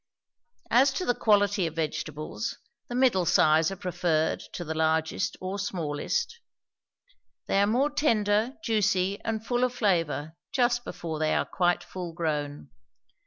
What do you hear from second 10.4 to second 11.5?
just before they are